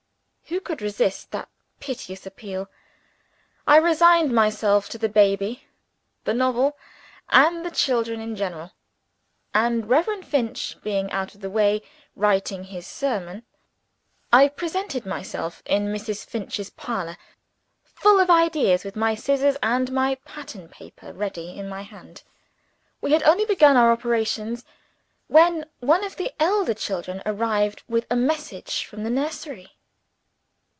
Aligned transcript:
Who 0.51 0.59
could 0.59 0.81
resist 0.81 1.31
that 1.31 1.47
piteous 1.79 2.25
appeal? 2.25 2.69
I 3.65 3.77
resigned 3.77 4.33
myself 4.33 4.89
to 4.89 4.97
the 4.97 5.07
baby, 5.07 5.65
the 6.25 6.33
novel, 6.33 6.77
and 7.29 7.65
the 7.65 7.71
children 7.71 8.19
in 8.19 8.35
general; 8.35 8.73
and 9.53 9.87
(Reverend 9.89 10.27
Finch 10.27 10.75
being 10.83 11.09
out 11.13 11.33
of 11.33 11.39
the 11.39 11.49
way, 11.49 11.81
writing 12.17 12.65
his 12.65 12.85
sermon) 12.85 13.43
I 14.33 14.49
presented 14.49 15.05
myself 15.05 15.63
in 15.65 15.85
Mrs. 15.87 16.25
Finch's 16.25 16.69
parlor, 16.69 17.15
full 17.85 18.19
of 18.19 18.29
ideas, 18.29 18.83
with 18.83 18.97
my 18.97 19.15
scissors 19.15 19.55
and 19.63 19.89
my 19.89 20.15
pattern 20.25 20.67
paper 20.67 21.13
ready 21.13 21.57
in 21.57 21.69
my 21.69 21.83
hand. 21.83 22.23
We 22.99 23.13
had 23.13 23.23
only 23.23 23.45
begun 23.45 23.77
our 23.77 23.89
operations, 23.93 24.65
when 25.27 25.65
one 25.79 26.03
of 26.03 26.17
the 26.17 26.33
elder 26.41 26.73
children 26.73 27.21
arrived 27.25 27.83
with 27.87 28.05
a 28.11 28.17
message 28.17 28.83
from 28.83 29.05
the 29.05 29.09
nursery. 29.09 29.77